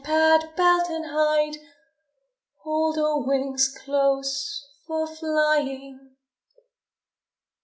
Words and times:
Pad 0.03 0.55
belt 0.55 0.89
and 0.89 1.05
hide! 1.11 1.57
Hold 2.63 2.97
all 2.97 3.23
wings 3.23 3.67
close 3.67 4.67
for 4.87 5.05
flying! 5.05 6.15